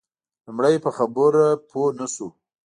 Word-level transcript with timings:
لومړی 0.45 0.75
په 0.83 0.89
خبره 0.97 1.45
پوی 1.69 1.89
نه 1.99 2.07
شو. 2.13 2.27